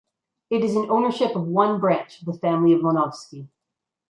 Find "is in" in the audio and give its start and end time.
0.63-0.89